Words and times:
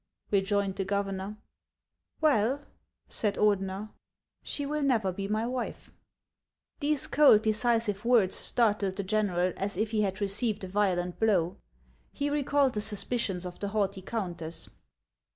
rejoined 0.31 0.75
the 0.77 0.83
governor." 0.83 1.37
Well," 2.21 2.65
said 3.07 3.35
Ordener," 3.35 3.91
she 4.51 4.65
will 4.65 4.81
never 4.81 5.11
be 5.11 5.27
my 5.27 5.45
wife." 5.45 5.91
These 6.79 7.05
cold, 7.05 7.43
decisive 7.43 8.03
words 8.03 8.35
startled 8.35 8.95
the 8.95 9.03
general 9.03 9.53
as 9.57 9.77
if 9.77 9.91
he 9.91 10.01
had 10.01 10.19
received 10.19 10.63
a 10.63 10.67
violent 10.67 11.19
blow. 11.19 11.57
He 12.13 12.31
recalled 12.31 12.73
the 12.73 12.81
suspicions 12.81 13.45
of 13.45 13.59
the 13.59 13.67
haughty 13.67 14.01
countess. 14.01 14.71